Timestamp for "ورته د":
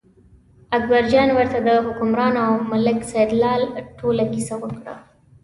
1.37-1.69